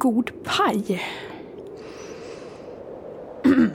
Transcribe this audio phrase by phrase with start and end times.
[0.00, 1.02] god paj.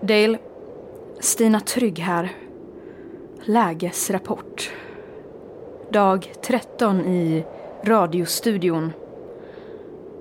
[0.00, 0.38] Dale,
[1.20, 2.32] Stina Trygg här.
[3.44, 4.72] Lägesrapport.
[5.90, 7.44] Dag 13 i
[7.82, 8.92] radiostudion.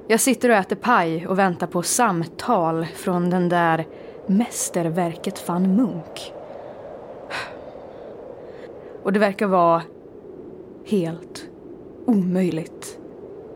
[0.07, 3.87] Jag sitter och äter paj och väntar på samtal från den där
[4.27, 6.33] mästerverket van Munk.
[9.03, 9.81] Och det verkar vara
[10.85, 11.49] helt
[12.05, 12.94] omöjligt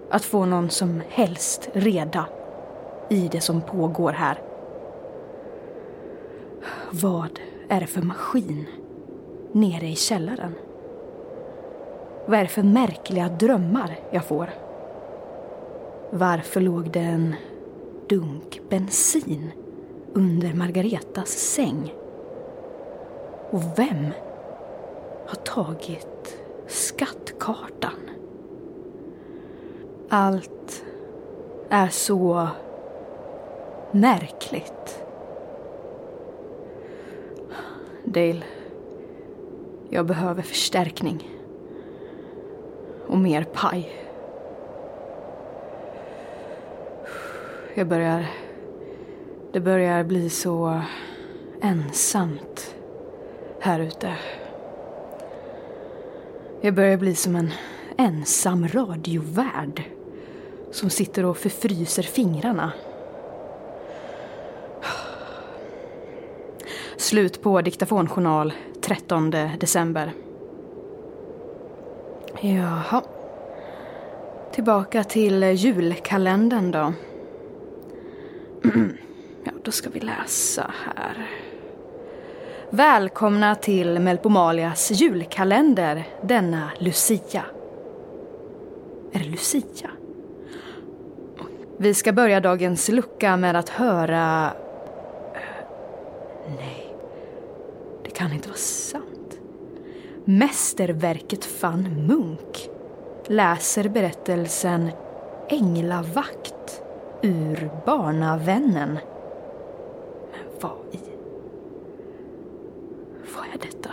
[0.09, 2.25] att få någon som helst reda
[3.09, 4.41] i det som pågår här.
[6.91, 8.65] Vad är det för maskin
[9.51, 10.55] nere i källaren?
[12.25, 14.49] Vad är det för märkliga drömmar jag får?
[16.11, 17.35] Varför låg det en
[18.09, 19.51] dunk bensin
[20.13, 21.93] under Margaretas säng?
[23.51, 24.07] Och vem
[25.27, 28.18] har tagit skattkartan?
[30.11, 30.83] Allt
[31.69, 32.47] är så
[33.91, 35.03] märkligt.
[38.03, 38.43] Dale,
[39.89, 41.29] jag behöver förstärkning.
[43.07, 43.91] Och mer paj.
[47.73, 48.25] Jag börjar...
[49.51, 50.81] Det börjar bli så
[51.61, 52.75] ensamt
[53.59, 54.13] här ute.
[56.61, 57.51] Jag börjar bli som en
[57.97, 59.83] ensam radiovärd
[60.71, 62.71] som sitter och förfryser fingrarna.
[66.97, 70.13] Slut på diktafonjournal 13 december.
[72.41, 73.03] Jaha.
[74.51, 76.93] Tillbaka till julkalendern då.
[79.43, 81.29] Ja, då ska vi läsa här.
[82.69, 87.45] Välkomna till Melpomalias julkalender denna Lucia.
[89.11, 89.89] Är det Lucia?
[91.81, 94.51] Vi ska börja dagens lucka med att höra...
[96.47, 96.95] Nej,
[98.03, 99.39] det kan inte vara sant.
[100.25, 102.69] Mästerverket van Munk
[103.27, 104.91] läser berättelsen
[105.49, 106.81] Änglavakt
[107.21, 108.99] ur Barnavännen.
[110.31, 110.99] Men vad i...
[113.35, 113.91] Vad är detta?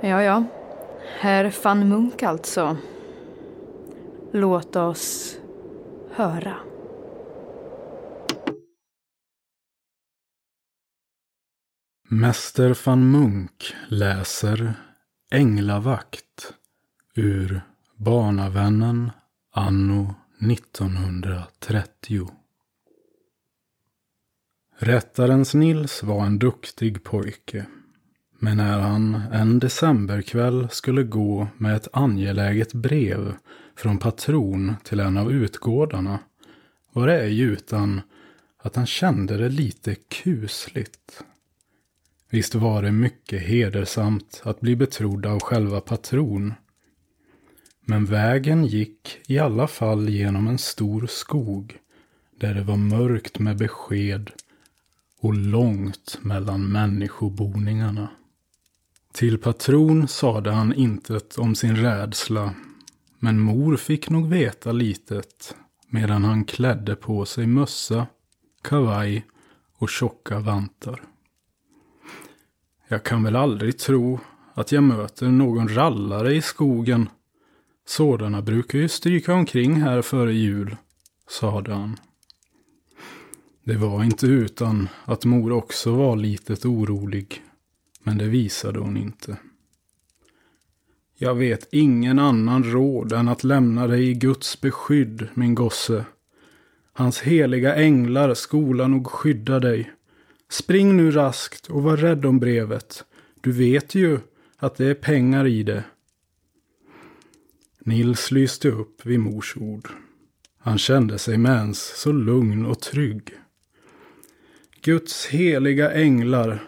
[0.00, 0.44] Ja, ja.
[1.20, 2.76] Herr van Munk alltså.
[4.34, 5.38] Låt oss
[6.10, 6.56] höra.
[12.08, 14.74] Mäster van Munk läser
[15.30, 16.54] Änglavakt
[17.14, 17.60] ur
[17.96, 19.10] Barnavännen
[19.50, 20.14] anno
[20.50, 22.28] 1930.
[24.78, 27.66] Rättarens Nils var en duktig pojke.
[28.38, 33.34] Men när han en decemberkväll skulle gå med ett angeläget brev
[33.76, 36.18] från patron till en av utgårdarna
[36.92, 38.00] var det ej utan
[38.58, 41.24] att han kände det lite kusligt.
[42.30, 46.54] Visst var det mycket hedersamt att bli betrodd av själva patron.
[47.80, 51.78] Men vägen gick i alla fall genom en stor skog
[52.40, 54.30] där det var mörkt med besked
[55.20, 58.08] och långt mellan människoboningarna.
[59.12, 62.54] Till patron sade han intet om sin rädsla,
[63.24, 65.56] men mor fick nog veta litet
[65.88, 68.06] medan han klädde på sig mössa,
[68.62, 69.26] kavaj
[69.78, 71.02] och tjocka vantar.
[72.88, 74.20] Jag kan väl aldrig tro
[74.54, 77.08] att jag möter någon rallare i skogen.
[77.86, 80.76] Sådana brukar ju stryka omkring här före jul,
[81.28, 81.96] sade han.
[83.64, 87.42] Det var inte utan att mor också var litet orolig,
[88.02, 89.36] men det visade hon inte.
[91.22, 96.04] Jag vet ingen annan råd än att lämna dig i Guds beskydd, min gosse.
[96.92, 99.92] Hans heliga änglar skola nog skydda dig.
[100.50, 103.04] Spring nu raskt och var rädd om brevet.
[103.40, 104.18] Du vet ju
[104.56, 105.84] att det är pengar i det.
[107.78, 109.88] Nils lyste upp vid mors ord.
[110.58, 113.34] Han kände sig med ens så lugn och trygg.
[114.80, 116.62] Guds heliga änglar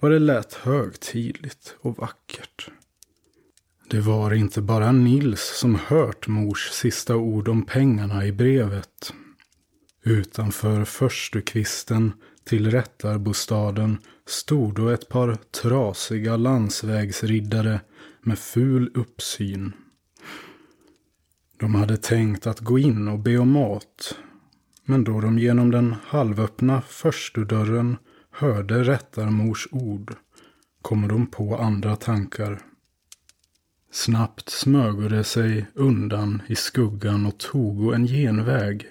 [0.00, 2.53] var det lät högtidligt och vackert.
[3.94, 9.14] Det var inte bara Nils som hört mors sista ord om pengarna i brevet.
[10.02, 12.12] Utanför förstukvisten
[12.44, 17.80] till rättarbostaden stod då ett par trasiga landsvägsriddare
[18.22, 19.72] med ful uppsyn.
[21.60, 24.18] De hade tänkt att gå in och be om mat.
[24.84, 27.96] Men då de genom den halvöppna förstudörren
[28.30, 30.14] hörde rättarmors ord
[30.82, 32.73] kommer de på andra tankar.
[33.94, 38.86] Snabbt smög det sig undan i skuggan och tog en genväg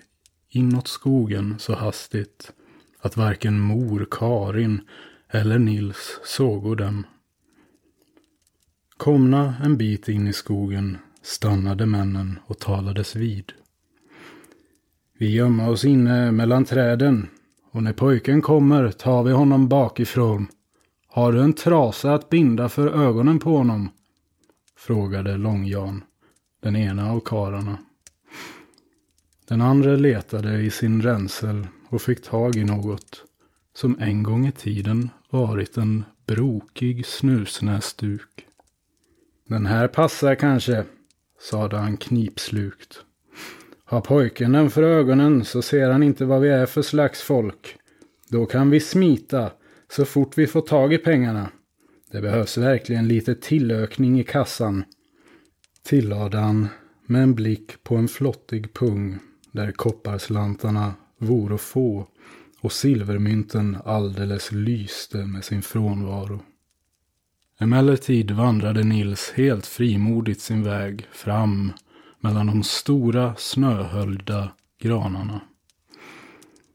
[0.50, 2.52] inåt skogen så hastigt
[3.00, 4.82] att varken mor Karin
[5.30, 7.06] eller Nils sågo dem.
[8.98, 13.52] Komna en bit in i skogen stannade männen och talades vid.
[15.18, 17.28] Vi gömmer oss inne mellan träden
[17.72, 20.48] och när pojken kommer tar vi honom bakifrån.
[21.08, 23.90] Har du en trasa att binda för ögonen på honom?
[24.86, 26.04] Frågade Lång-Jan,
[26.62, 27.78] den ena av kararna.
[29.48, 33.24] Den andra letade i sin ränsel och fick tag i något
[33.76, 38.48] som en gång i tiden varit en brokig snusnäsduk.
[39.48, 40.86] Den här passar kanske,
[41.40, 43.00] sade han knipslukt.
[43.86, 47.76] Har pojken den för ögonen så ser han inte vad vi är för slags folk.
[48.28, 49.52] Då kan vi smita
[49.90, 51.50] så fort vi får tag i pengarna.
[52.14, 54.84] Det behövs verkligen lite tillökning i kassan.
[55.84, 56.68] Tillade han
[57.06, 59.20] med en blick på en flottig pung
[59.52, 62.08] där kopparslantarna vore få
[62.62, 66.40] och silvermynten alldeles lyste med sin frånvaro.
[67.60, 71.72] Emellertid vandrade Nils helt frimodigt sin väg fram
[72.20, 74.52] mellan de stora snöhöljda
[74.82, 75.42] granarna.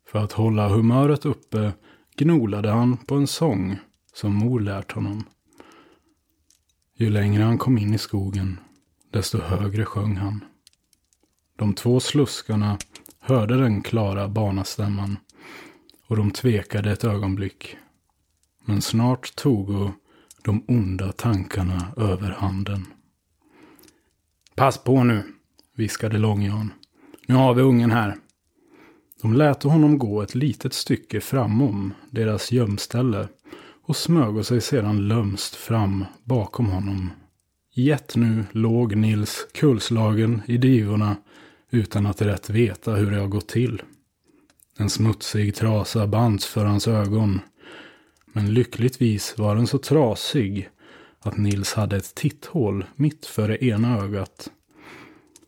[0.07, 1.73] För att hålla humöret uppe
[2.17, 3.79] gnolade han på en sång
[4.19, 5.25] som mor lärt honom.
[6.95, 8.61] Ju längre han kom in i skogen,
[9.11, 10.45] desto högre sjöng han.
[11.57, 12.79] De två sluskarna
[13.21, 15.17] hörde den klara banastämman
[16.07, 17.77] och de tvekade ett ögonblick.
[18.65, 19.91] Men snart tog
[20.43, 22.87] de onda tankarna överhanden.
[24.55, 25.23] Pass på nu,
[25.75, 26.73] viskade Långjan.
[27.27, 28.17] Nu har vi ungen här.
[29.23, 33.29] De lät honom gå ett litet stycke framom deras gömställe
[33.89, 37.11] och smög sig sedan lömst fram bakom honom.
[37.75, 41.17] Jätt nu låg Nils kullslagen i divorna
[41.71, 43.83] utan att rätt veta hur det har gått till.
[44.79, 47.41] En smutsig trasa bands för hans ögon.
[48.33, 50.69] Men lyckligtvis var den så trasig
[51.21, 54.51] att Nils hade ett titthål mitt för det ena ögat.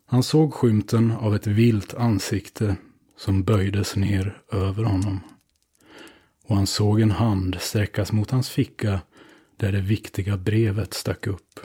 [0.07, 2.77] Han såg skymten av ett vilt ansikte
[3.19, 5.21] som böjdes ner över honom.
[6.51, 9.01] Och han såg en hand sträckas mot hans ficka
[9.57, 11.61] där det viktiga brevet stack upp.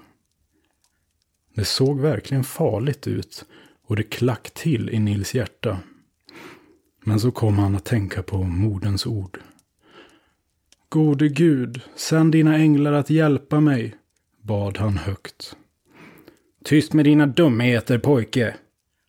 [1.55, 3.45] Det såg verkligen farligt ut
[3.87, 5.79] och det klack till i Nils hjärta.
[7.03, 9.39] Men så kom han att tänka på moderns ord.
[10.89, 13.95] Gode Gud, sänd dina änglar att hjälpa mig,
[14.41, 15.55] bad han högt.
[16.63, 18.55] Tyst med dina dumheter pojke,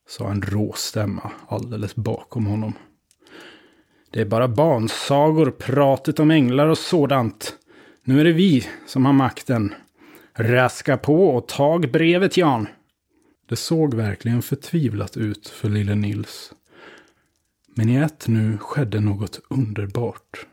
[0.08, 2.72] sa en rå stämma alldeles bakom honom.
[4.16, 7.56] Det är bara barnsagor, pratet om änglar och sådant.
[8.04, 9.74] Nu är det vi som har makten.
[10.34, 12.68] Raska på och tag brevet, Jan.
[13.48, 16.52] Det såg verkligen förtvivlat ut för lille Nils.
[17.74, 20.46] Men i ett nu skedde något underbart.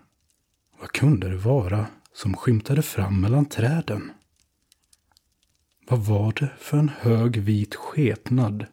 [0.80, 4.12] Vad kunde det vara som skymtade fram mellan träden?
[5.88, 8.66] Vad var det för en hög vit skepnad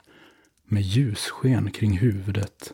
[0.64, 2.73] med ljussken kring huvudet?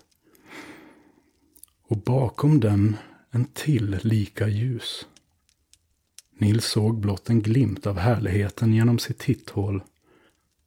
[1.88, 2.96] Och bakom den
[3.30, 5.06] en till lika ljus.
[6.38, 9.82] Nils såg blott en glimt av härligheten genom sitt titthål.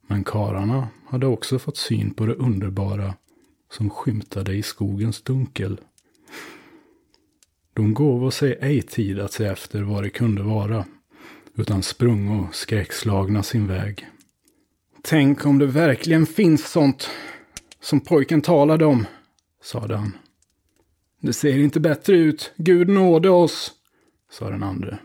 [0.06, 3.14] Men kararna hade också fått syn på det underbara
[3.72, 5.80] som skymtade i skogens dunkel.
[7.74, 10.84] De gåvo sig ej tid att se efter vad det kunde vara,
[11.54, 14.06] utan sprung och skräckslagna sin väg.
[15.02, 17.10] Tänk om det verkligen finns sånt
[17.80, 19.06] som pojken talade om,
[19.62, 20.12] sade han.
[21.20, 22.52] Det ser inte bättre ut.
[22.56, 23.72] Gud nåde oss,
[24.30, 24.98] sa den andre.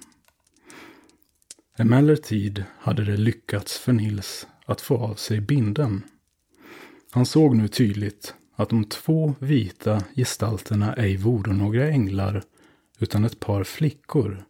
[1.77, 6.03] Emellertid hade det lyckats för Nils att få av sig binden.
[7.11, 12.43] Han såg nu tydligt att de två vita gestalterna ej vore några änglar
[12.99, 14.45] utan ett par flickor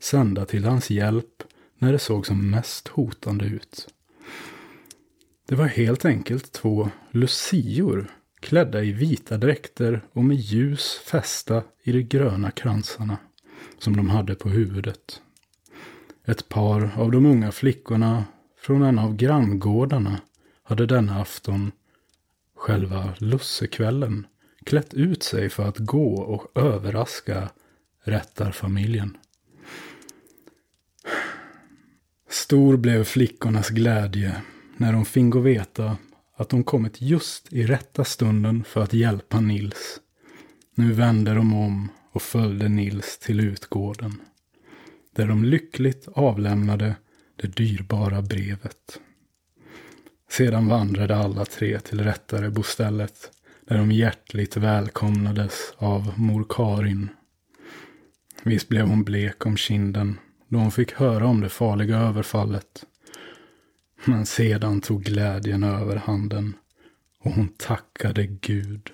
[0.00, 1.42] sända till hans hjälp
[1.78, 3.88] när det såg som mest hotande ut.
[5.48, 11.92] Det var helt enkelt två lucior klädda i vita dräkter och med ljus fästa i
[11.92, 13.18] de gröna kransarna
[13.78, 15.22] som de hade på huvudet.
[16.24, 18.24] Ett par av de unga flickorna
[18.60, 20.20] från en av granngårdarna
[20.62, 21.72] hade denna afton,
[22.56, 24.26] själva lussekvällen,
[24.64, 27.50] klätt ut sig för att gå och överraska
[28.04, 29.16] rättarfamiljen.
[32.30, 34.42] Stor blev flickornas glädje
[34.76, 35.96] när de fingo veta
[36.38, 40.00] att de kommit just i rätta stunden för att hjälpa Nils.
[40.74, 44.20] Nu vände de om och följde Nils till utgården.
[45.12, 46.96] där de lyckligt avlämnade
[47.36, 49.00] det dyrbara brevet.
[50.30, 53.30] Sedan vandrade alla tre till rättarebostället
[53.68, 57.08] där de hjärtligt välkomnades av mor Karin.
[58.42, 60.18] Visst blev hon blek om kinden
[60.48, 62.84] då hon fick höra om det farliga överfallet.
[64.04, 66.54] Men sedan tog glädjen över handen
[67.24, 68.90] och hon tackade Gud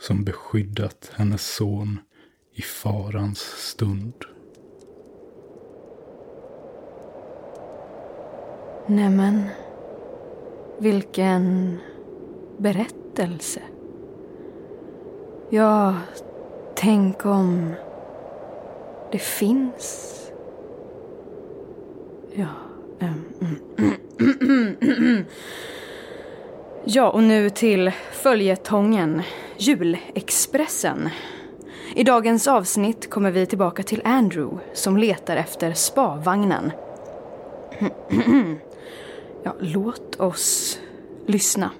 [0.00, 1.98] som beskyddat hennes son
[2.52, 4.14] i farans stund.
[8.86, 9.42] Nämen,
[10.78, 11.76] vilken
[12.58, 13.62] berättelse.
[15.50, 15.96] Ja,
[16.74, 17.74] tänk om
[19.12, 20.20] det finns.
[22.34, 22.48] Ja.
[23.00, 23.94] Um,
[26.84, 29.22] ja, och nu till följetongen
[29.56, 31.08] Julexpressen.
[31.94, 36.72] I dagens avsnitt kommer vi tillbaka till Andrew som letar efter spavagnen.
[39.46, 40.78] Ja, låt oss
[41.26, 41.70] lyssna.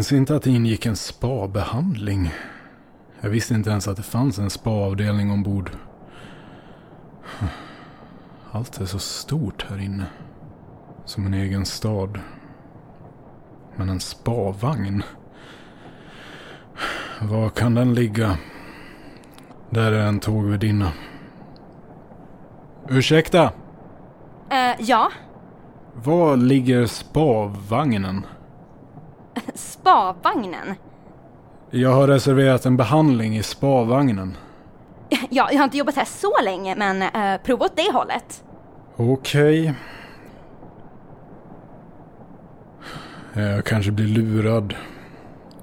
[0.00, 2.32] Minns inte att det ingick en spabehandling.
[3.20, 5.70] Jag visste inte ens att det fanns en spaavdelning ombord.
[8.52, 10.06] Allt är så stort här inne.
[11.04, 12.18] Som en egen stad.
[13.76, 15.02] Men en spavagn?
[17.22, 18.38] Var kan den ligga?
[19.70, 20.92] Där är en tågvärdinna.
[22.88, 23.44] Ursäkta?
[23.44, 25.10] Uh, ja?
[25.94, 28.26] Var ligger spavagnen?
[29.90, 30.74] Spavagnen?
[31.70, 34.36] Jag har reserverat en behandling i spavagnen.
[35.30, 38.44] Ja, jag har inte jobbat här så länge, men uh, prova åt det hållet.
[38.96, 39.74] Okej.
[43.32, 44.74] Jag kanske blir lurad.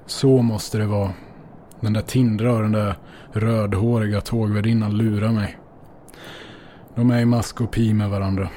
[0.06, 1.12] Så måste det vara.
[1.80, 2.94] Den där Tindra och den där
[3.32, 5.58] rödhåriga tågvärdinnan lurar mig.
[6.94, 8.48] De är i maskopi med varandra.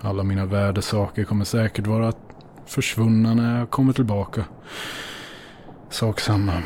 [0.00, 2.12] Alla mina värdesaker kommer säkert vara
[2.66, 4.44] försvunna när jag kommer tillbaka.
[5.88, 6.62] Sak samma.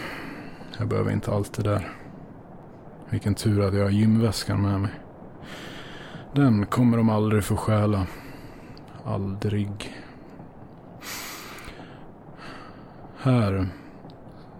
[0.79, 1.89] Jag behöver inte allt det där.
[3.11, 4.91] Vilken tur att jag har gymväskan med mig.
[6.35, 8.07] Den kommer de aldrig få stjäla.
[9.05, 9.95] Aldrig.
[13.23, 13.69] Här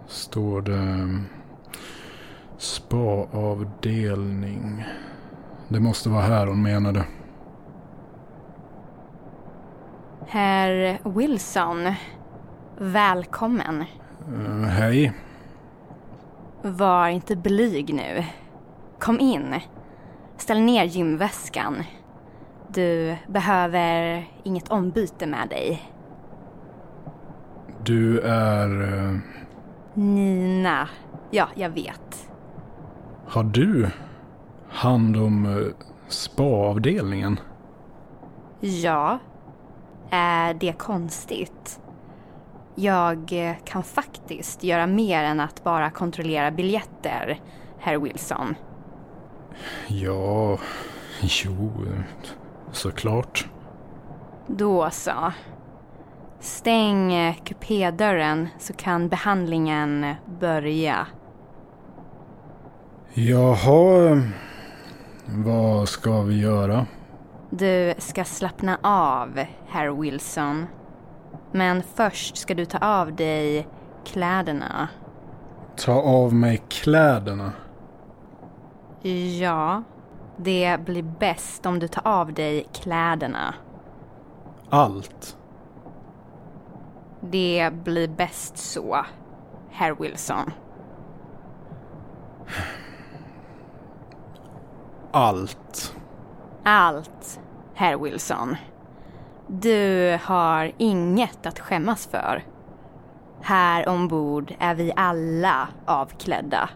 [0.07, 1.19] står det
[2.57, 4.85] spaavdelning.
[5.67, 7.05] Det måste vara här hon menade.
[10.27, 11.93] Herr Wilson,
[12.81, 13.85] välkommen.
[14.33, 15.13] Uh, hej.
[16.61, 18.25] Var inte blyg nu.
[18.99, 19.55] Kom in.
[20.37, 21.83] Ställ ner gymväskan.
[22.67, 25.91] Du behöver inget ombyte med dig.
[27.83, 28.81] Du är...
[28.81, 29.17] Uh...
[29.93, 30.89] Nina.
[31.31, 32.29] Ja, jag vet.
[33.27, 33.89] Har du
[34.69, 35.67] hand om uh,
[36.07, 37.39] spaavdelningen?
[38.59, 39.19] Ja,
[40.09, 41.80] är det konstigt?
[42.75, 43.33] Jag
[43.65, 47.39] kan faktiskt göra mer än att bara kontrollera biljetter,
[47.79, 48.55] herr Wilson.
[49.87, 50.59] Ja,
[51.21, 51.71] jo,
[52.71, 53.47] såklart.
[54.47, 55.33] Då så.
[56.39, 61.07] Stäng kupédörren så kan behandlingen börja.
[63.13, 64.21] Jaha,
[65.25, 66.85] vad ska vi göra?
[67.49, 70.67] Du ska slappna av, herr Wilson.
[71.51, 73.67] Men först ska du ta av dig
[74.05, 74.87] kläderna.
[75.75, 77.51] Ta av mig kläderna?
[79.39, 79.83] Ja,
[80.37, 83.53] det blir bäst om du tar av dig kläderna.
[84.69, 85.37] Allt?
[87.19, 89.05] Det blir bäst så,
[89.69, 90.51] herr Wilson.
[95.11, 95.95] Allt?
[96.63, 97.39] Allt,
[97.73, 98.55] herr Wilson.
[99.53, 102.43] Du har inget att skämmas för.
[103.41, 106.69] Här ombord är vi alla avklädda.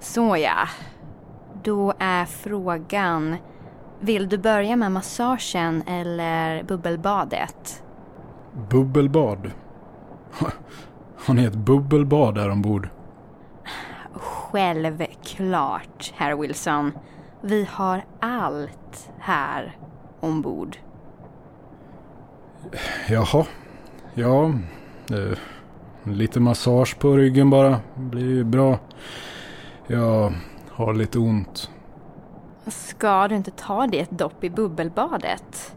[0.00, 0.68] Såja.
[1.62, 3.36] Då är frågan,
[4.00, 7.82] vill du börja med massagen eller bubbelbadet?
[8.70, 9.50] Bubbelbad.
[11.26, 12.88] Har ni ett bubbelbad här ombord?
[14.12, 16.92] Självklart, herr Wilson.
[17.40, 19.76] Vi har allt här
[20.20, 20.76] ombord.
[23.08, 23.46] Jaha.
[24.14, 24.44] Ja.
[25.10, 25.38] Eh,
[26.04, 27.80] lite massage på ryggen bara.
[27.94, 28.78] Blir ju bra.
[29.86, 30.32] Jag
[30.70, 31.70] har lite ont.
[32.66, 35.76] Ska du inte ta dig ett dopp i bubbelbadet?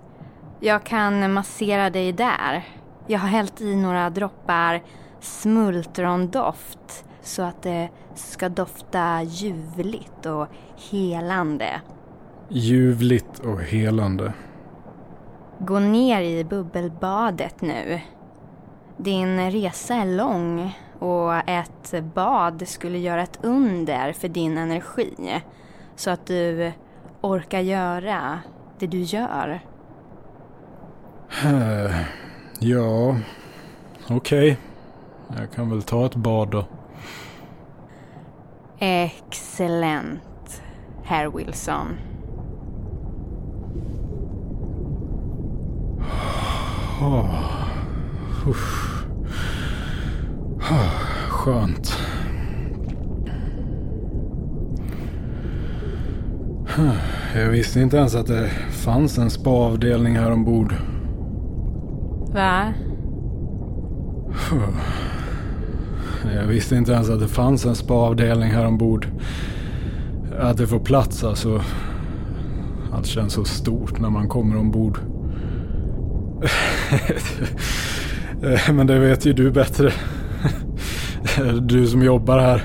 [0.60, 2.65] Jag kan massera dig där.
[3.08, 4.84] Jag har hällt i några droppar
[5.20, 10.48] smultrondoft så att det ska dofta ljuvligt och
[10.92, 11.82] helande.
[12.50, 14.34] Ljuvligt och helande.
[15.59, 18.01] Gå ner i bubbelbadet nu.
[18.97, 25.41] Din resa är lång och ett bad skulle göra ett under för din energi
[25.95, 26.71] så att du
[27.21, 28.39] orkar göra
[28.79, 29.59] det du gör.
[32.59, 33.17] Ja,
[34.09, 34.57] okej.
[35.38, 36.65] Jag kan väl ta ett bad då.
[38.79, 40.62] Excellent,
[41.03, 41.97] herr Wilson.
[47.02, 47.25] Oh.
[48.48, 49.06] Uff.
[50.62, 50.90] Ah,
[51.30, 51.98] Skönt.
[57.36, 60.75] Jag visste inte ens att det fanns en spaavdelning här ombord.
[62.34, 62.74] Va?
[66.36, 69.08] Jag visste inte ens att det fanns en spaavdelning här ombord.
[70.40, 71.62] Att det får plats alltså.
[72.94, 75.00] Allt känns så stort när man kommer ombord.
[78.74, 79.91] Men det vet ju du bättre.
[81.61, 82.61] Du som jobbar här.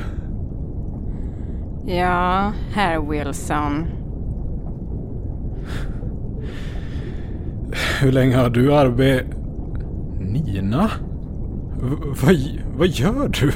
[1.87, 3.87] Ja, herr Wilson.
[8.01, 9.27] Hur länge har du arbetat?
[10.21, 10.91] Nina?
[11.83, 12.37] V- vad,
[12.77, 13.53] vad gör du?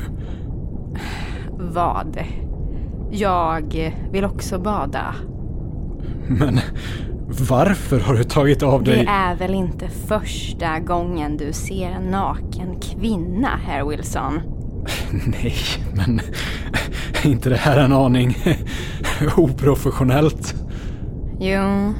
[1.59, 2.18] Vad?
[3.11, 5.14] Jag vill också bada.
[6.29, 6.59] Men
[7.40, 9.05] varför har du tagit av dig?
[9.05, 14.40] Det är väl inte första gången du ser en naken kvinna, herr Wilson?
[15.27, 15.55] Nej,
[15.97, 16.20] men
[17.25, 18.37] inte det här en aning
[19.37, 20.55] oprofessionellt?
[21.40, 21.92] Jo,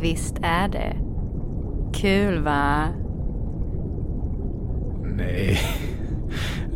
[0.00, 0.96] visst är det.
[1.94, 2.88] Kul va?
[5.16, 5.60] Nej.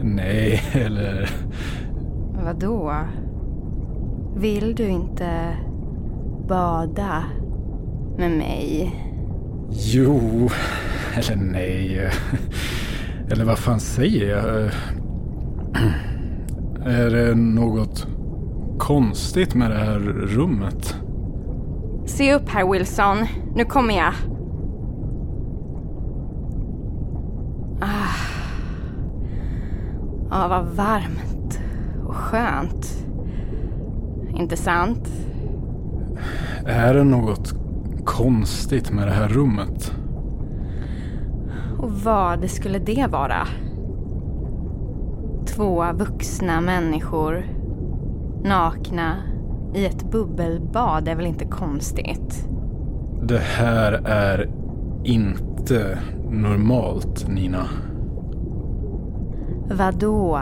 [0.00, 1.30] Nej, eller...
[2.44, 2.94] Vadå?
[4.36, 5.56] Vill du inte
[6.48, 7.24] bada
[8.18, 8.94] med mig?
[9.70, 10.50] Jo,
[11.14, 12.10] eller nej.
[13.30, 14.70] Eller vad fan säger jag?
[16.86, 18.06] Är det något
[18.78, 20.96] konstigt med det här rummet?
[22.06, 23.18] Se upp herr Wilson,
[23.54, 24.12] nu kommer jag.
[27.80, 28.16] Ah,
[30.30, 31.60] ah vad varmt
[32.06, 33.06] och skönt.
[34.36, 35.08] Inte sant?
[36.66, 37.65] Är det något
[38.06, 39.92] konstigt med det här rummet?
[41.78, 43.46] Och vad skulle det vara?
[45.46, 47.46] Två vuxna människor
[48.44, 49.16] nakna
[49.74, 52.48] i ett bubbelbad är väl inte konstigt?
[53.22, 54.50] Det här är
[55.04, 55.98] inte
[56.30, 57.66] normalt, Nina.
[59.70, 60.40] Vadå?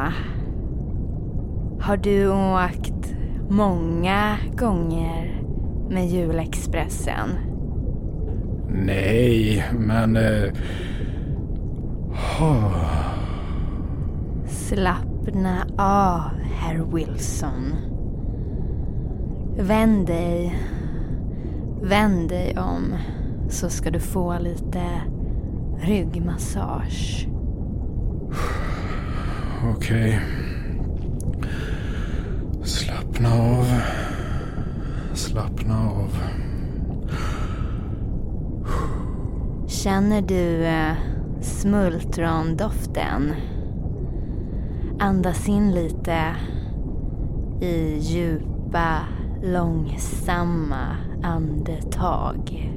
[1.80, 3.14] Har du åkt
[3.48, 5.42] många gånger
[5.90, 7.53] med julexpressen?
[8.76, 10.16] Nej, men...
[10.16, 10.52] Eh...
[12.40, 12.74] oh,
[14.46, 16.22] Slappna av,
[16.54, 17.74] herr Wilson.
[19.56, 20.58] Vänd dig.
[21.82, 22.94] Vänd dig om
[23.48, 24.82] så ska du få lite
[25.78, 27.28] ryggmassage.
[29.76, 30.20] Okej.
[32.62, 33.66] Slappna av.
[35.14, 36.18] Slappna av.
[39.84, 40.94] Känner du eh,
[41.40, 43.34] smultrondoften?
[44.98, 46.36] Andas in lite
[47.60, 48.98] i djupa,
[49.42, 52.70] långsamma andetag.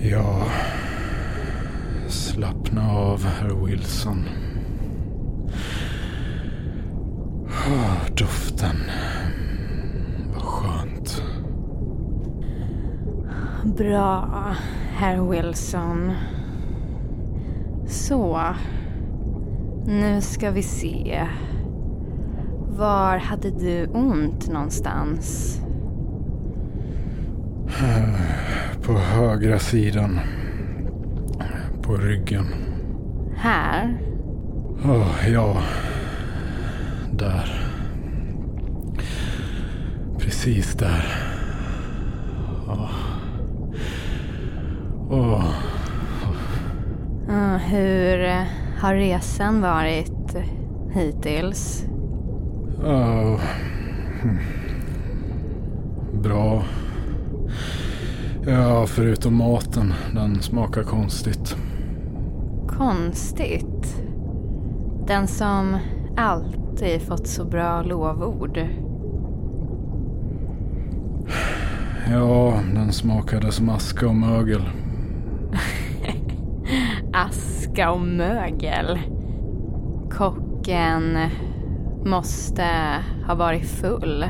[0.00, 0.46] Ja.
[2.08, 4.24] Slappna av, herr Wilson.
[7.48, 8.76] Oh, doften.
[10.34, 11.22] Vad skönt.
[13.80, 14.54] Bra,
[14.92, 16.12] herr Wilson.
[17.86, 18.40] Så.
[19.86, 21.26] Nu ska vi se.
[22.78, 25.60] Var hade du ont någonstans?
[28.82, 30.20] På högra sidan.
[31.82, 32.46] På ryggen.
[33.36, 33.98] Här?
[34.84, 35.62] Åh, ja.
[37.12, 37.66] Där.
[40.18, 41.04] Precis där.
[42.68, 42.99] Åh.
[45.10, 45.44] Åh.
[47.30, 48.42] Ah, Hur eh,
[48.78, 50.36] har resan varit
[50.92, 51.84] hittills?
[54.22, 54.38] Hmm.
[56.22, 56.62] Bra.
[58.46, 59.94] Ja, förutom maten.
[60.14, 61.56] Den smakar konstigt.
[62.68, 64.02] Konstigt.
[65.06, 65.76] Den som
[66.16, 68.58] alltid fått så bra lovord.
[72.10, 74.62] Ja, den smakade som aska och mögel.
[77.26, 78.98] Aska och mögel.
[80.10, 81.18] Kocken
[82.04, 82.66] måste
[83.26, 84.24] ha varit full.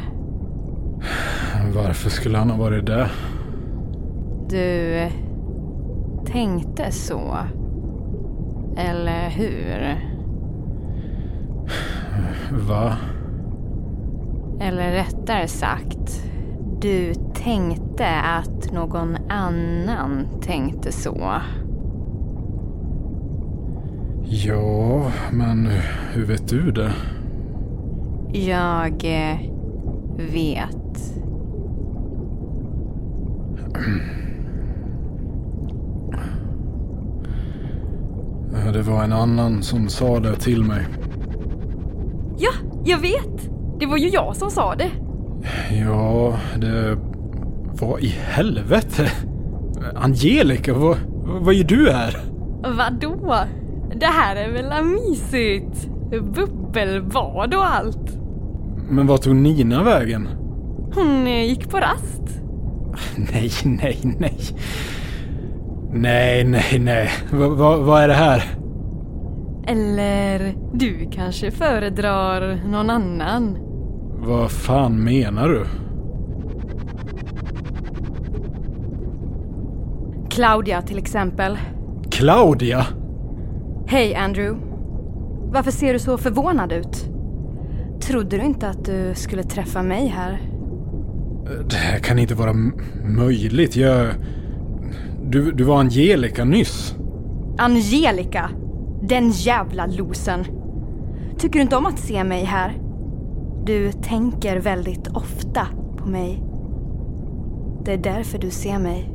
[1.74, 3.11] Varför skulle han ha varit det?
[4.48, 5.09] Du
[6.26, 7.37] tänkte så.
[8.76, 10.00] Eller hur?
[12.68, 12.96] Va?
[14.61, 16.24] Eller rättare sagt,
[16.81, 21.33] du tänkte att någon annan tänkte så.
[24.33, 25.66] Ja, men
[26.12, 26.93] hur vet du det?
[28.33, 29.37] Jag eh,
[30.33, 31.14] vet.
[38.73, 40.87] Det var en annan som sa det till mig.
[42.38, 42.51] Ja,
[42.85, 43.51] jag vet!
[43.81, 44.90] Det var ju jag som sa det.
[45.85, 46.99] Ja, det...
[47.81, 49.11] Vad i helvete?
[49.95, 52.16] Angelica, vad, vad gör du här?
[52.62, 53.35] Vadå?
[53.94, 55.88] Det här är väl mysigt?
[56.11, 58.16] Bubbelbad och allt.
[58.90, 60.29] Men vad tog Nina vägen?
[60.94, 62.22] Hon eh, gick på rast.
[63.33, 64.38] Nej, nej, nej.
[65.92, 67.11] Nej, nej, nej.
[67.33, 68.44] Va, va, vad är det här?
[69.66, 73.59] Eller du kanske föredrar någon annan?
[74.18, 75.66] Vad fan menar du?
[80.31, 81.59] Claudia till exempel.
[82.11, 82.87] Claudia?
[83.90, 84.61] Hej Andrew.
[85.53, 87.11] Varför ser du så förvånad ut?
[88.00, 90.40] Trodde du inte att du skulle träffa mig här?
[91.70, 92.55] Det här kan inte vara
[93.05, 93.76] möjligt.
[93.76, 94.09] Jag...
[95.24, 96.94] Du, du var Angelica nyss.
[97.59, 98.50] Angelica!
[99.03, 100.44] Den jävla losen.
[101.38, 102.79] Tycker du inte om att se mig här?
[103.64, 106.42] Du tänker väldigt ofta på mig.
[107.85, 109.11] Det är därför du ser mig.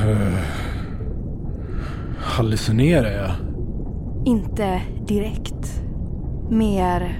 [2.26, 3.30] Hallucinerar jag?
[4.24, 5.82] Inte direkt.
[6.50, 7.18] Mer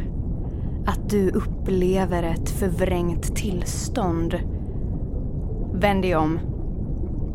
[0.87, 4.35] att du upplever ett förvrängt tillstånd.
[5.75, 6.39] Vänd dig om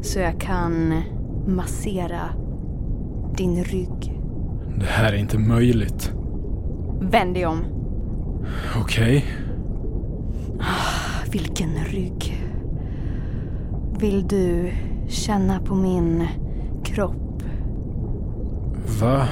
[0.02, 1.02] så jag kan
[1.48, 2.22] massera
[3.38, 4.22] din rygg.
[4.80, 6.12] Det här är inte möjligt.
[7.02, 7.60] Vänd dig om.
[8.82, 9.26] Okej.
[11.32, 12.44] Vilken rygg.
[14.00, 14.72] Vill du
[15.08, 16.28] känna på min
[16.84, 17.31] kropp?
[19.02, 19.28] Va?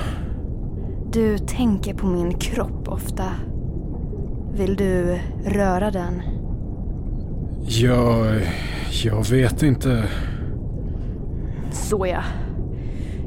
[1.11, 3.23] Du tänker på min kropp ofta.
[4.53, 6.21] Vill du röra den?
[7.67, 8.25] Jag...
[9.03, 10.03] Jag vet inte.
[11.71, 12.23] Såja.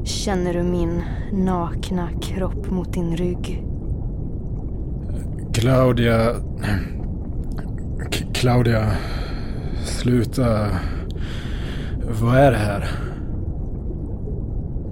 [0.03, 1.01] Känner du min
[1.31, 3.63] nakna kropp mot din rygg?
[5.53, 6.33] Claudia...
[7.99, 8.91] K- Claudia...
[9.83, 10.67] Sluta...
[12.21, 12.87] Vad är det här?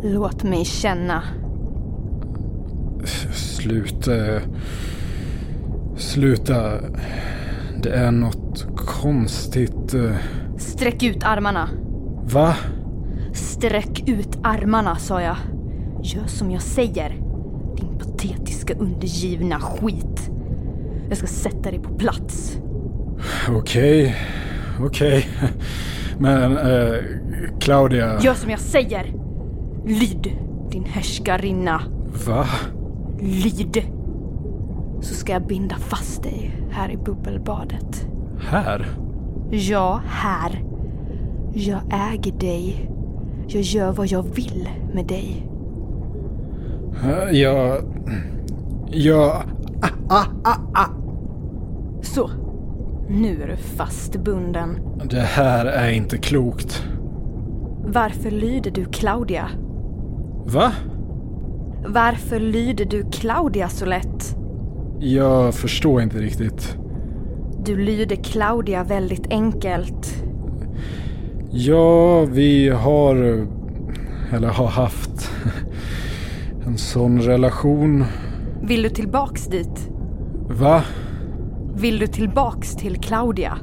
[0.03, 1.23] Låt mig känna.
[3.61, 4.11] Sluta...
[5.97, 6.71] Sluta...
[7.83, 9.93] Det är något konstigt...
[9.93, 10.15] eh,
[10.57, 11.69] Sträck ut armarna.
[12.23, 12.55] Va?
[13.33, 15.35] Sträck ut armarna, sa jag.
[16.03, 17.09] Gör som jag säger.
[17.77, 20.29] Din patetiska undergivna skit.
[21.09, 22.57] Jag ska sätta dig på plats.
[23.49, 24.15] Okej.
[24.79, 25.27] Okej.
[26.19, 26.57] Men...
[26.57, 26.95] eh,
[27.59, 28.19] Claudia...
[28.21, 29.13] Gör som jag säger.
[29.85, 30.31] Lyd,
[30.71, 31.81] din härskarinna.
[32.27, 32.45] Va?
[33.21, 33.83] Lyd.
[35.01, 38.07] Så ska jag binda fast dig här i bubbelbadet.
[38.39, 38.87] Här?
[39.51, 40.63] Ja, här.
[41.53, 41.79] Jag
[42.13, 42.89] äger dig.
[43.47, 45.47] Jag gör vad jag vill med dig.
[47.03, 47.77] Eh, Jag...
[48.89, 49.43] Jag...
[52.01, 52.29] Så.
[53.09, 54.69] Nu är du fastbunden.
[55.09, 56.83] Det här är inte klokt.
[57.85, 59.49] Varför lyder du Claudia?
[60.45, 60.71] Va?
[61.85, 64.35] Varför lyder du Claudia så lätt?
[64.99, 66.77] Jag förstår inte riktigt.
[67.65, 70.23] Du lyder Claudia väldigt enkelt.
[71.51, 73.15] Ja, vi har...
[74.31, 75.31] Eller har haft
[76.65, 78.05] en sån relation.
[78.61, 79.89] Vill du tillbaks dit?
[80.49, 80.83] Va?
[81.75, 83.57] Vill du tillbaks till Claudia?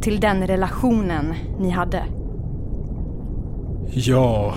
[0.00, 2.04] Till den relationen ni hade?
[3.90, 4.54] Ja.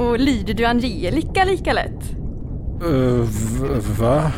[0.00, 2.16] Och lyder du Angelica lika lätt?
[2.84, 3.24] Uh,
[4.00, 4.32] va?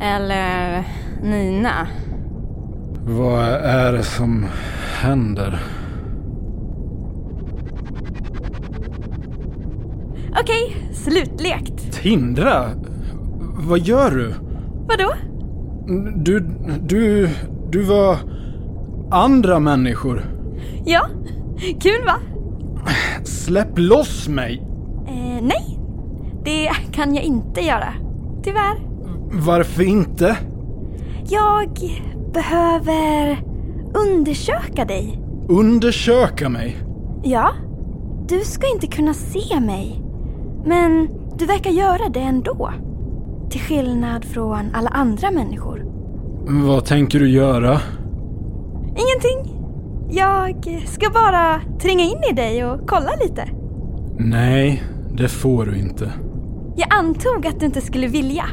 [0.00, 0.84] Eller
[1.22, 1.88] Nina?
[3.06, 4.46] Vad är det som
[5.00, 5.58] händer?
[10.40, 11.92] Okej, slutlekt.
[11.92, 12.70] Tindra?
[13.56, 14.34] Vad gör du?
[14.88, 15.14] Vadå?
[16.16, 16.40] Du,
[16.80, 17.28] du,
[17.70, 18.16] du var
[19.10, 20.24] andra människor.
[20.84, 21.06] Ja,
[21.80, 22.31] kul va?
[23.24, 24.62] Släpp loss mig!
[25.08, 25.78] Eh, nej,
[26.44, 27.94] det kan jag inte göra.
[28.42, 28.76] Tyvärr.
[29.32, 30.36] Varför inte?
[31.28, 31.78] Jag
[32.32, 33.42] behöver
[33.94, 35.22] undersöka dig.
[35.48, 36.76] Undersöka mig?
[37.22, 37.50] Ja,
[38.28, 40.02] du ska inte kunna se mig.
[40.64, 42.72] Men du verkar göra det ändå.
[43.50, 45.84] Till skillnad från alla andra människor.
[46.64, 47.80] Vad tänker du göra?
[48.88, 49.61] Ingenting.
[50.14, 53.48] Jag ska bara tränga in i dig och kolla lite.
[54.18, 54.82] Nej,
[55.14, 56.12] det får du inte.
[56.76, 58.44] Jag antog att du inte skulle vilja.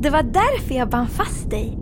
[0.00, 1.78] Det var därför jag band fast dig.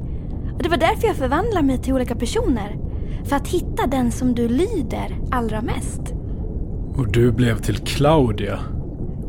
[0.57, 2.79] Och det var därför jag förvandlar mig till olika personer.
[3.25, 6.01] För att hitta den som du lyder allra mest.
[6.97, 8.59] Och du blev till Claudia?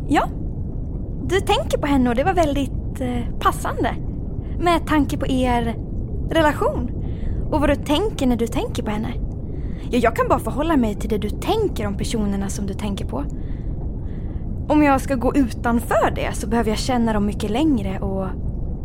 [0.09, 0.27] Ja.
[1.23, 3.95] Du tänker på henne och det var väldigt eh, passande.
[4.59, 5.75] Med tanke på er
[6.29, 6.91] relation.
[7.51, 9.13] Och vad du tänker när du tänker på henne.
[9.89, 13.05] Ja, jag kan bara förhålla mig till det du tänker om personerna som du tänker
[13.05, 13.23] på.
[14.67, 18.27] Om jag ska gå utanför det så behöver jag känna dem mycket längre och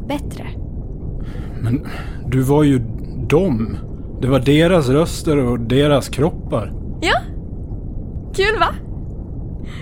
[0.09, 0.47] bättre.
[1.63, 1.87] Men
[2.27, 2.79] du var ju
[3.29, 3.77] dem.
[4.21, 6.73] Det var deras röster och deras kroppar.
[7.01, 7.19] Ja,
[8.35, 8.75] kul va?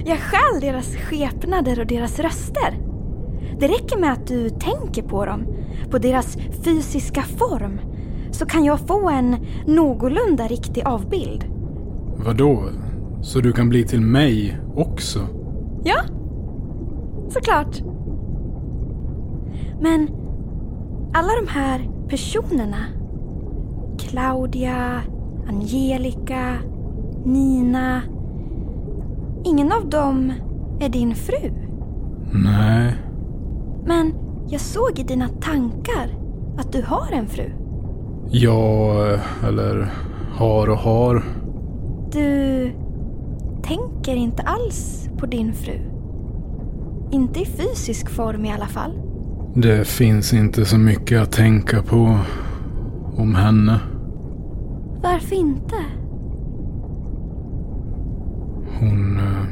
[0.07, 2.79] Jag stjäl deras skepnader och deras röster.
[3.59, 5.47] Det räcker med att du tänker på dem,
[5.91, 7.81] på deras fysiska form,
[8.35, 11.45] så kan jag få en någorlunda riktig avbild.
[12.17, 12.63] Vadå?
[13.23, 15.19] Så du kan bli till mig också?
[15.85, 15.97] Ja,
[17.29, 17.83] såklart.
[19.81, 20.09] Men
[21.13, 22.85] alla de här personerna,
[23.99, 25.03] Claudia,
[25.49, 26.57] Angelica,
[27.25, 28.03] Nina,
[29.45, 30.33] ingen av dem
[30.81, 31.53] är din fru.
[32.33, 32.95] Nej.
[33.87, 34.15] Men
[34.49, 36.09] jag såg i dina tankar
[36.59, 37.64] att du har en fru.
[38.31, 38.95] Ja,
[39.49, 39.93] eller
[40.33, 41.25] har och har.
[42.13, 42.71] Du
[43.63, 45.79] tänker inte alls på din fru.
[47.11, 48.91] Inte i fysisk form i alla fall.
[49.55, 52.19] Det finns inte så mycket att tänka på
[53.17, 53.81] om henne.
[55.03, 55.75] Varför inte?
[58.81, 59.17] Hon...
[59.19, 59.47] eh,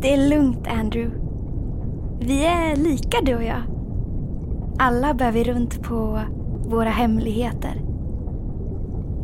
[0.00, 1.16] Det är lugnt Andrew.
[2.20, 3.62] Vi är lika du och jag.
[4.78, 6.20] Alla bär vi runt på
[6.64, 7.82] våra hemligheter.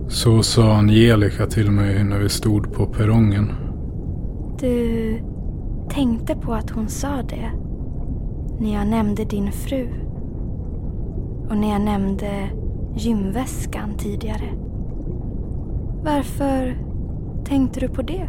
[0.08, 3.52] Så sa Angelica till mig när vi stod på perrongen.
[4.60, 5.18] Du
[5.88, 7.50] tänkte på att hon sa det
[8.60, 9.88] när jag nämnde din fru
[11.48, 12.50] och när jag nämnde
[12.96, 14.48] gymväskan tidigare.
[16.04, 16.78] Varför
[17.44, 18.28] tänkte du på det?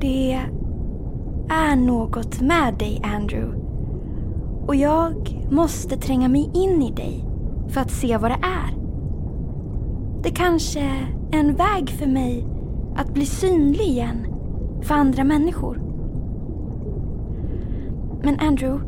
[0.00, 0.32] Det
[1.48, 3.61] är något med dig, Andrew.
[4.66, 7.24] Och jag måste tränga mig in i dig
[7.68, 8.76] för att se vad det är.
[10.22, 12.46] Det kanske är en väg för mig
[12.96, 14.26] att bli synlig igen
[14.82, 15.80] för andra människor.
[18.22, 18.84] Men Andrew,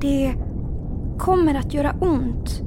[0.00, 0.34] det
[1.18, 2.62] kommer att göra ont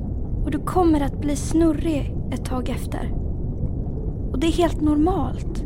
[0.46, 3.14] och du kommer att bli snurrig ett tag efter.
[4.32, 5.64] Och det är helt normalt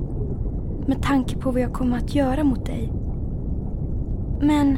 [0.87, 2.93] med tanke på vad jag kommer att göra mot dig.
[4.41, 4.77] Men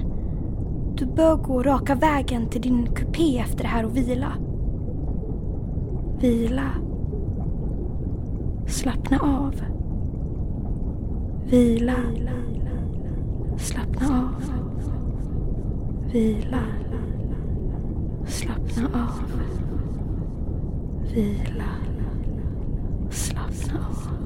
[1.00, 4.34] du bör gå raka vägen till din kupé efter det här och vila.
[6.20, 6.72] Vila.
[8.68, 9.56] Slappna av.
[11.46, 11.96] Vila.
[13.58, 14.44] Slappna av.
[16.12, 16.64] Vila.
[18.26, 19.42] Slappna av.
[21.14, 21.72] Vila.
[23.10, 24.19] Slappna av.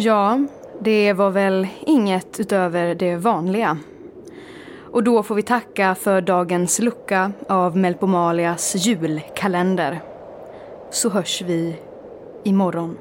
[0.00, 0.40] Ja,
[0.80, 3.78] det var väl inget utöver det vanliga.
[4.92, 10.00] Och då får vi tacka för dagens lucka av Melpomalias julkalender.
[10.90, 11.76] Så hörs vi
[12.44, 12.98] imorgon.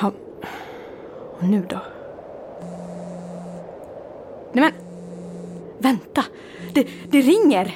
[0.00, 0.12] Ja,
[1.38, 1.78] och nu då?
[4.52, 4.72] Nej men,
[5.78, 6.24] vänta!
[6.74, 7.74] Det, det ringer!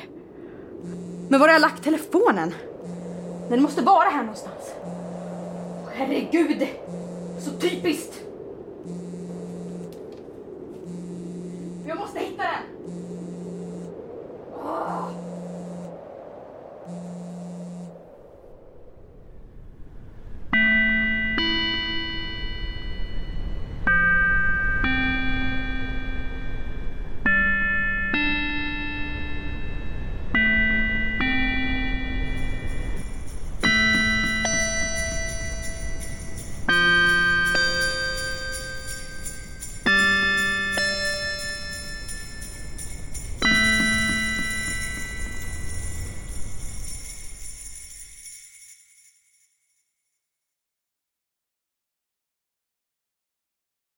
[1.28, 2.54] Men var har jag lagt telefonen?
[3.48, 4.74] Den måste vara här någonstans.
[5.98, 6.66] Herregud!
[7.38, 8.22] Så typiskt!
[11.86, 12.47] Jag måste hitta!